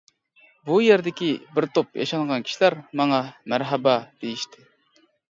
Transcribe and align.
بۇ 0.67 0.75
يەردىكى 0.83 1.27
بىر 1.57 1.67
توپ 1.75 1.99
ياشانغان 2.01 2.45
كىشىلەر 2.47 2.75
ماڭا 3.01 3.19
مەرھابا، 3.53 3.93
دېيىشتى. 4.25 4.65